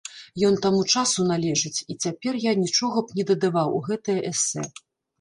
[0.47, 4.71] Ён таму часу належыць, і цяпер я нічога б не дадаваў у гэтае эсэ.